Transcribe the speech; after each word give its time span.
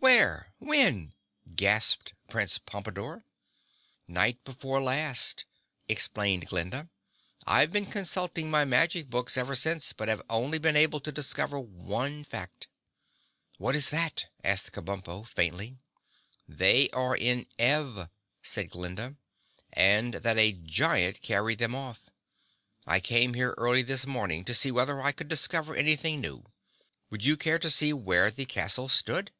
"Where? 0.00 0.52
When?" 0.60 1.14
gasped 1.56 2.14
Prince 2.28 2.58
Pompadore. 2.58 3.24
"Night 4.06 4.42
before 4.44 4.80
last," 4.80 5.44
explained 5.88 6.46
Glinda. 6.46 6.88
"I've 7.44 7.72
been 7.72 7.84
consulting 7.86 8.48
my 8.48 8.64
magic 8.64 9.10
books 9.10 9.36
ever 9.36 9.56
since 9.56 9.92
but 9.92 10.06
have 10.06 10.22
only 10.30 10.58
been 10.60 10.76
able 10.76 11.00
to 11.00 11.10
discover 11.10 11.58
one 11.58 12.22
fact." 12.22 12.68
"What 13.58 13.74
is 13.74 13.90
that?" 13.90 14.26
asked 14.44 14.70
Kabumpo 14.70 15.26
faintly. 15.26 15.78
"That 16.46 16.58
they 16.58 16.90
are 16.90 17.16
in 17.16 17.48
Ev," 17.58 18.08
said 18.40 18.70
Glinda, 18.70 19.16
"and 19.72 20.14
that 20.14 20.38
a 20.38 20.52
giant 20.52 21.22
carried 21.22 21.58
them 21.58 21.74
off. 21.74 22.08
I 22.86 23.00
came 23.00 23.34
here 23.34 23.52
early 23.58 23.82
this 23.82 24.06
morning 24.06 24.44
to 24.44 24.54
see 24.54 24.70
whether 24.70 25.02
I 25.02 25.10
could 25.10 25.26
discover 25.28 25.74
anything 25.74 26.20
new. 26.20 26.44
Would 27.10 27.24
you 27.24 27.36
care 27.36 27.58
to 27.58 27.68
see 27.68 27.92
where 27.92 28.30
the 28.30 28.46
castle 28.46 28.88
stood?" 28.88 29.32